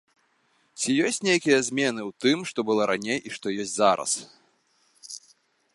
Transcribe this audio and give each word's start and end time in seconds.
Ці 0.79 0.89
ёсць 1.09 1.21
нейкія 1.27 1.59
змены 1.67 2.01
ў 2.09 2.15
тым, 2.25 2.37
што 2.53 2.59
было 2.69 2.89
раней 2.93 3.19
і 3.29 3.35
што 3.37 3.47
ёсць 3.65 3.75
зараз? 3.83 4.17